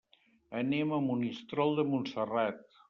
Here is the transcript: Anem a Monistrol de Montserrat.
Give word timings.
Anem 0.61 0.95
a 0.95 0.99
Monistrol 1.11 1.79
de 1.83 1.89
Montserrat. 1.93 2.69